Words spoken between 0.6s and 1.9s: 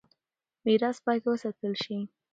ميراث بايد وساتل